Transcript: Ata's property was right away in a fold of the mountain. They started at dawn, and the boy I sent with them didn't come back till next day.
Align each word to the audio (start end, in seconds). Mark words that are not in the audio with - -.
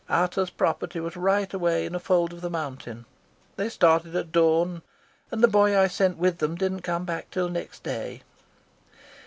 Ata's 0.09 0.49
property 0.49 0.99
was 0.99 1.15
right 1.15 1.53
away 1.53 1.85
in 1.85 1.93
a 1.93 1.99
fold 1.99 2.33
of 2.33 2.41
the 2.41 2.49
mountain. 2.49 3.05
They 3.55 3.69
started 3.69 4.15
at 4.15 4.31
dawn, 4.31 4.81
and 5.29 5.43
the 5.43 5.47
boy 5.47 5.77
I 5.77 5.85
sent 5.85 6.17
with 6.17 6.39
them 6.39 6.55
didn't 6.55 6.81
come 6.81 7.05
back 7.05 7.29
till 7.29 7.49
next 7.49 7.83
day. 7.83 8.23